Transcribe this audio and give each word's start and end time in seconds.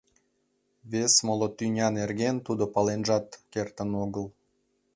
Вес 0.91 1.13
моло 1.25 1.47
тӱня 1.57 1.87
нерген 1.99 2.35
тудо 2.45 2.63
паленжат 2.73 3.25
кертын 3.51 3.89
огыл. 4.03 4.25